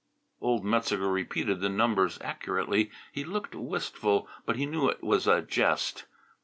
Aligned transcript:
Old 0.41 0.65
Metzeger 0.65 1.11
repeated 1.13 1.59
the 1.61 1.69
numbers 1.69 2.17
accurately. 2.21 2.89
He 3.11 3.23
looked 3.23 3.53
wistful, 3.53 4.27
but 4.47 4.55
he 4.55 4.65
knew 4.65 4.89
it 4.89 5.03
was 5.03 5.27
a 5.27 5.43
jest. 5.43 6.05